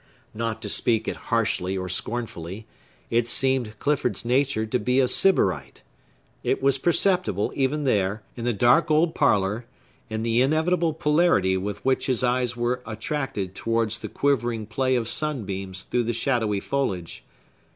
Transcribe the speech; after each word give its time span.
Not 0.33 0.63
to 0.63 0.67
speak 0.69 1.07
it 1.07 1.15
harshly 1.29 1.77
or 1.77 1.87
scornfully, 1.87 2.65
it 3.11 3.27
seemed 3.27 3.77
Clifford's 3.77 4.25
nature 4.25 4.65
to 4.65 4.79
be 4.79 4.99
a 4.99 5.07
Sybarite. 5.07 5.83
It 6.43 6.59
was 6.59 6.79
perceptible, 6.79 7.53
even 7.55 7.83
there, 7.83 8.23
in 8.35 8.43
the 8.43 8.51
dark 8.51 8.89
old 8.89 9.13
parlor, 9.13 9.67
in 10.09 10.23
the 10.23 10.41
inevitable 10.41 10.93
polarity 10.95 11.55
with 11.55 11.85
which 11.85 12.07
his 12.07 12.23
eyes 12.23 12.57
were 12.57 12.81
attracted 12.83 13.53
towards 13.53 13.99
the 13.99 14.09
quivering 14.09 14.65
play 14.65 14.95
of 14.95 15.07
sunbeams 15.07 15.83
through 15.83 16.05
the 16.05 16.13
shadowy 16.13 16.59
foliage. 16.59 17.23